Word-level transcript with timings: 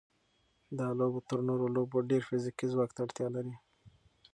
دا 0.77 0.87
لوبه 0.97 1.19
تر 1.29 1.39
نورو 1.47 1.65
لوبو 1.75 1.97
ډېر 2.09 2.21
فزیکي 2.29 2.65
ځواک 2.73 2.89
ته 2.95 2.99
اړتیا 3.05 3.27
لري. 3.35 3.55